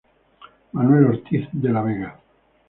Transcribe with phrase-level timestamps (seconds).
[0.71, 2.19] Manuel Ortiz de la Vega.